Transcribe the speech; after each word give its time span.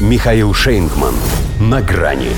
Михаил 0.00 0.54
Шейнгман. 0.54 1.14
На 1.60 1.82
грани. 1.82 2.30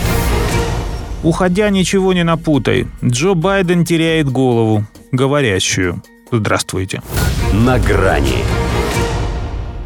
Уходя, 1.23 1.71
ничего 1.71 2.13
не 2.13 2.25
напутай. 2.25 2.89
Джо 3.05 3.35
Байден 3.35 3.85
теряет 3.85 4.29
голову. 4.29 4.85
Говорящую. 5.13 6.03
Здравствуйте. 6.33 7.03
На 7.53 7.79
грани. 7.79 8.43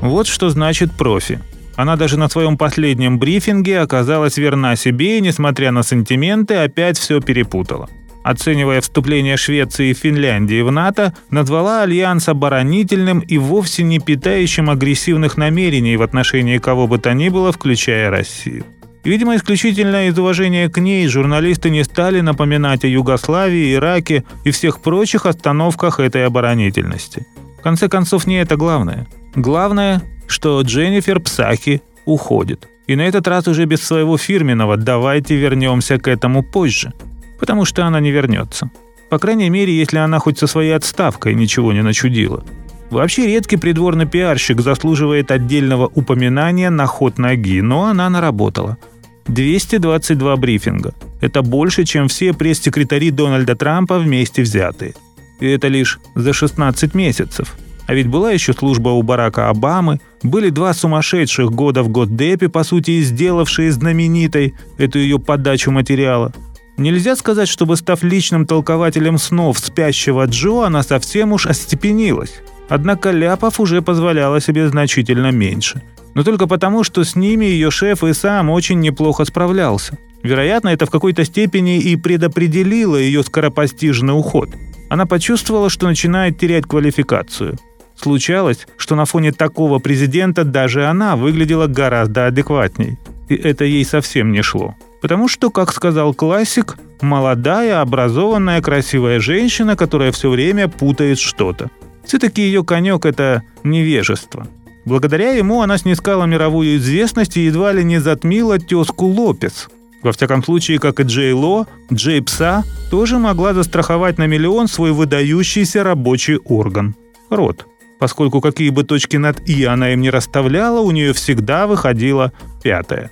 Вот 0.00 0.26
что 0.26 0.48
значит 0.48 0.90
профи. 0.92 1.38
Она 1.74 1.96
даже 1.96 2.18
на 2.18 2.30
своем 2.30 2.56
последнем 2.56 3.18
брифинге 3.18 3.80
оказалась 3.80 4.38
верна 4.38 4.74
себе 4.76 5.18
и, 5.18 5.20
несмотря 5.20 5.70
на 5.70 5.82
сантименты, 5.82 6.54
опять 6.54 6.98
все 6.98 7.20
перепутала. 7.20 7.90
Оценивая 8.26 8.80
вступление 8.80 9.36
Швеции 9.36 9.90
и 9.90 9.94
Финляндии 9.94 10.60
в 10.60 10.72
НАТО, 10.72 11.14
назвала 11.30 11.82
альянс 11.82 12.28
оборонительным 12.28 13.20
и 13.20 13.38
вовсе 13.38 13.84
не 13.84 14.00
питающим 14.00 14.68
агрессивных 14.68 15.36
намерений 15.36 15.96
в 15.96 16.02
отношении 16.02 16.58
кого 16.58 16.88
бы 16.88 16.98
то 16.98 17.14
ни 17.14 17.28
было, 17.28 17.52
включая 17.52 18.10
Россию. 18.10 18.64
Видимо, 19.04 19.36
исключительно 19.36 20.08
из 20.08 20.18
уважения 20.18 20.68
к 20.68 20.78
ней 20.78 21.06
журналисты 21.06 21.70
не 21.70 21.84
стали 21.84 22.20
напоминать 22.20 22.82
о 22.82 22.88
Югославии, 22.88 23.72
Ираке 23.72 24.24
и 24.42 24.50
всех 24.50 24.80
прочих 24.80 25.24
остановках 25.24 26.00
этой 26.00 26.26
оборонительности. 26.26 27.24
В 27.60 27.62
конце 27.62 27.88
концов, 27.88 28.26
не 28.26 28.40
это 28.40 28.56
главное. 28.56 29.06
Главное, 29.36 30.02
что 30.26 30.60
Дженнифер 30.62 31.20
Псахи 31.20 31.80
уходит. 32.06 32.66
И 32.88 32.96
на 32.96 33.02
этот 33.02 33.28
раз 33.28 33.46
уже 33.46 33.66
без 33.66 33.82
своего 33.82 34.18
фирменного 34.18 34.76
«давайте 34.76 35.36
вернемся 35.36 35.98
к 35.98 36.08
этому 36.08 36.42
позже», 36.42 36.92
потому 37.38 37.64
что 37.64 37.86
она 37.86 38.00
не 38.00 38.10
вернется. 38.10 38.70
По 39.08 39.18
крайней 39.18 39.50
мере, 39.50 39.76
если 39.76 39.98
она 39.98 40.18
хоть 40.18 40.38
со 40.38 40.46
своей 40.46 40.74
отставкой 40.74 41.34
ничего 41.34 41.72
не 41.72 41.82
начудила. 41.82 42.44
Вообще 42.90 43.26
редкий 43.26 43.56
придворный 43.56 44.06
пиарщик 44.06 44.60
заслуживает 44.60 45.30
отдельного 45.30 45.86
упоминания 45.86 46.70
на 46.70 46.86
ход 46.86 47.18
ноги, 47.18 47.60
но 47.60 47.86
она 47.86 48.08
наработала. 48.08 48.78
222 49.26 50.36
брифинга. 50.36 50.94
Это 51.20 51.42
больше, 51.42 51.84
чем 51.84 52.06
все 52.08 52.32
пресс-секретари 52.32 53.10
Дональда 53.10 53.56
Трампа 53.56 53.98
вместе 53.98 54.42
взятые. 54.42 54.94
И 55.40 55.46
это 55.46 55.68
лишь 55.68 55.98
за 56.14 56.32
16 56.32 56.94
месяцев. 56.94 57.56
А 57.86 57.94
ведь 57.94 58.08
была 58.08 58.32
еще 58.32 58.52
служба 58.52 58.90
у 58.90 59.02
Барака 59.02 59.48
Обамы, 59.48 60.00
были 60.22 60.50
два 60.50 60.74
сумасшедших 60.74 61.50
года 61.52 61.82
в 61.82 61.88
Госдепе, 61.88 62.48
по 62.48 62.64
сути, 62.64 63.00
сделавшие 63.00 63.70
знаменитой 63.70 64.54
эту 64.76 64.98
ее 64.98 65.18
подачу 65.18 65.70
материала. 65.70 66.32
Нельзя 66.76 67.16
сказать, 67.16 67.48
чтобы 67.48 67.76
став 67.76 68.02
личным 68.02 68.46
толкователем 68.46 69.16
снов 69.18 69.58
спящего 69.58 70.26
Джо, 70.26 70.66
она 70.66 70.82
совсем 70.82 71.32
уж 71.32 71.46
остепенилась. 71.46 72.42
Однако 72.68 73.12
ляпов 73.12 73.60
уже 73.60 73.80
позволяла 73.80 74.40
себе 74.40 74.68
значительно 74.68 75.30
меньше. 75.30 75.82
Но 76.14 76.22
только 76.22 76.46
потому, 76.46 76.84
что 76.84 77.04
с 77.04 77.16
ними 77.16 77.46
ее 77.46 77.70
шеф 77.70 78.04
и 78.04 78.12
сам 78.12 78.50
очень 78.50 78.80
неплохо 78.80 79.24
справлялся. 79.24 79.96
Вероятно, 80.22 80.70
это 80.70 80.86
в 80.86 80.90
какой-то 80.90 81.24
степени 81.24 81.78
и 81.78 81.96
предопределило 81.96 82.96
ее 82.96 83.22
скоропостижный 83.22 84.18
уход. 84.18 84.50
Она 84.90 85.06
почувствовала, 85.06 85.70
что 85.70 85.86
начинает 85.86 86.38
терять 86.38 86.66
квалификацию. 86.66 87.56
Случалось, 87.96 88.66
что 88.76 88.96
на 88.96 89.04
фоне 89.04 89.32
такого 89.32 89.78
президента 89.78 90.44
даже 90.44 90.86
она 90.86 91.16
выглядела 91.16 91.66
гораздо 91.66 92.26
адекватней. 92.26 92.98
И 93.28 93.34
это 93.34 93.64
ей 93.64 93.84
совсем 93.84 94.32
не 94.32 94.42
шло. 94.42 94.74
Потому 95.02 95.28
что, 95.28 95.50
как 95.50 95.72
сказал 95.72 96.14
классик, 96.14 96.76
молодая, 97.00 97.80
образованная, 97.80 98.62
красивая 98.62 99.20
женщина, 99.20 99.76
которая 99.76 100.12
все 100.12 100.30
время 100.30 100.68
путает 100.68 101.18
что-то. 101.18 101.70
Все-таки 102.04 102.42
ее 102.42 102.64
конек– 102.64 103.04
это 103.06 103.42
невежество. 103.64 104.46
Благодаря 104.84 105.32
ему 105.32 105.62
она 105.62 105.78
снискала 105.78 106.24
мировую 106.24 106.76
известность 106.76 107.36
и 107.36 107.46
едва 107.46 107.72
ли 107.72 107.82
не 107.84 107.98
затмила 107.98 108.58
тезку 108.58 109.06
Лопес. 109.06 109.68
Во 110.02 110.12
всяком 110.12 110.44
случае, 110.44 110.78
как 110.78 111.00
и 111.00 111.02
Джей 111.02 111.32
Ло, 111.32 111.66
Джей 111.92 112.22
Пса 112.22 112.62
тоже 112.90 113.18
могла 113.18 113.54
застраховать 113.54 114.18
на 114.18 114.26
миллион 114.26 114.68
свой 114.68 114.92
выдающийся 114.92 115.82
рабочий 115.82 116.36
орган– 116.36 116.94
рот. 117.30 117.66
Поскольку 117.98 118.40
какие 118.40 118.70
бы 118.70 118.84
точки 118.84 119.16
над 119.16 119.40
«и» 119.48 119.64
она 119.64 119.92
им 119.92 120.02
не 120.02 120.10
расставляла, 120.10 120.80
у 120.80 120.90
нее 120.90 121.12
всегда 121.12 121.66
выходила 121.66 122.32
пятая. 122.62 123.10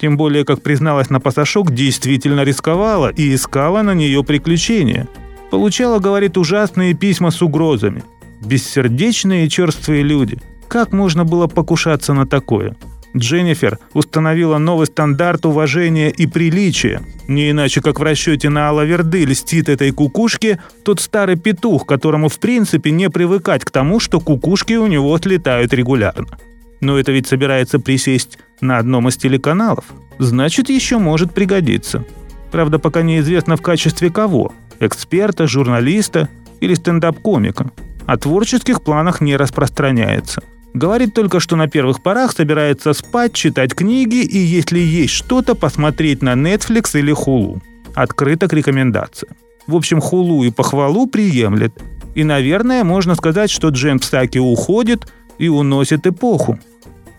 Тем 0.00 0.16
более, 0.16 0.44
как 0.44 0.62
призналась 0.62 1.10
на 1.10 1.20
пасашок, 1.20 1.72
действительно 1.72 2.42
рисковала 2.42 3.08
и 3.08 3.34
искала 3.34 3.82
на 3.82 3.94
нее 3.94 4.22
приключения. 4.24 5.08
Получала, 5.50 5.98
говорит, 5.98 6.36
ужасные 6.36 6.94
письма 6.94 7.30
с 7.30 7.40
угрозами. 7.40 8.02
Бессердечные 8.44 9.46
и 9.46 9.48
черствые 9.48 10.02
люди. 10.02 10.38
Как 10.68 10.92
можно 10.92 11.24
было 11.24 11.46
покушаться 11.46 12.12
на 12.12 12.26
такое? 12.26 12.76
Дженнифер 13.16 13.78
установила 13.94 14.58
новый 14.58 14.86
стандарт 14.86 15.46
уважения 15.46 16.10
и 16.10 16.26
приличия. 16.26 17.00
Не 17.28 17.50
иначе, 17.50 17.80
как 17.80 17.98
в 17.98 18.02
расчете 18.02 18.50
на 18.50 18.68
Алаверды 18.68 19.24
льстит 19.24 19.68
этой 19.68 19.90
кукушке 19.90 20.60
тот 20.84 21.00
старый 21.00 21.36
петух, 21.36 21.86
которому 21.86 22.28
в 22.28 22.38
принципе 22.38 22.90
не 22.90 23.08
привыкать 23.08 23.64
к 23.64 23.70
тому, 23.70 24.00
что 24.00 24.20
кукушки 24.20 24.74
у 24.74 24.86
него 24.86 25.16
слетают 25.18 25.72
регулярно. 25.72 26.38
Но 26.80 26.98
это 26.98 27.12
ведь 27.12 27.26
собирается 27.26 27.78
присесть 27.78 28.38
на 28.60 28.78
одном 28.78 29.08
из 29.08 29.16
телеканалов. 29.16 29.84
Значит, 30.18 30.68
еще 30.68 30.98
может 30.98 31.32
пригодиться. 31.32 32.04
Правда, 32.50 32.78
пока 32.78 33.02
неизвестно 33.02 33.56
в 33.56 33.62
качестве 33.62 34.10
кого– 34.10 34.52
эксперта, 34.80 35.46
журналиста 35.46 36.28
или 36.60 36.74
стендап-комика. 36.74 37.70
О 38.06 38.16
творческих 38.16 38.82
планах 38.82 39.20
не 39.20 39.36
распространяется. 39.36 40.42
Говорит 40.74 41.14
только, 41.14 41.40
что 41.40 41.56
на 41.56 41.68
первых 41.68 42.02
порах 42.02 42.32
собирается 42.32 42.92
спать, 42.92 43.32
читать 43.32 43.74
книги 43.74 44.22
и, 44.22 44.38
если 44.38 44.78
есть 44.78 45.14
что-то, 45.14 45.54
посмотреть 45.54 46.22
на 46.22 46.34
Netflix 46.34 46.98
или 46.98 47.14
Hulu. 47.14 47.62
Открыто 47.94 48.46
к 48.46 48.52
рекомендациям. 48.52 49.34
В 49.66 49.74
общем, 49.74 50.00
Хулу 50.00 50.44
и 50.44 50.50
похвалу 50.50 51.06
приемлет. 51.06 51.72
И, 52.14 52.24
наверное, 52.24 52.84
можно 52.84 53.14
сказать, 53.14 53.50
что 53.50 53.70
Джеймс 53.70 54.08
Таки 54.08 54.38
уходит 54.38 55.10
и 55.38 55.48
уносит 55.48 56.06
эпоху. 56.06 56.58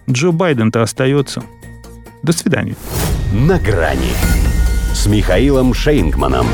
Джо 0.09 0.31
Байден-то 0.31 0.81
остается. 0.81 1.43
До 2.23 2.31
свидания. 2.31 2.75
На 3.31 3.59
грани 3.59 4.13
с 4.93 5.05
Михаилом 5.07 5.73
Шейнгманом. 5.73 6.47